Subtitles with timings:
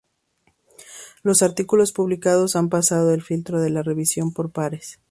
[1.21, 4.97] Los artículos publicados han pasado el filtro de la revisión por pares.